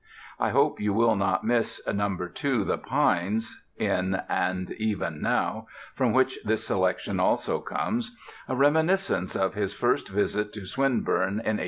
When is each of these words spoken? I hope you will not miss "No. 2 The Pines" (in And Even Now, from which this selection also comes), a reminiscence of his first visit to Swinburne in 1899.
I 0.39 0.49
hope 0.49 0.79
you 0.79 0.93
will 0.93 1.15
not 1.15 1.43
miss 1.43 1.79
"No. 1.85 2.17
2 2.33 2.63
The 2.63 2.79
Pines" 2.79 3.55
(in 3.77 4.19
And 4.29 4.71
Even 4.79 5.21
Now, 5.21 5.67
from 5.93 6.11
which 6.11 6.39
this 6.43 6.65
selection 6.65 7.19
also 7.19 7.59
comes), 7.59 8.15
a 8.49 8.55
reminiscence 8.55 9.35
of 9.35 9.53
his 9.53 9.75
first 9.75 10.09
visit 10.09 10.53
to 10.53 10.65
Swinburne 10.65 11.29
in 11.29 11.37
1899. 11.45 11.59